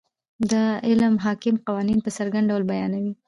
[0.51, 3.13] دا علم حاکم قوانین په څرګند ډول بیانوي.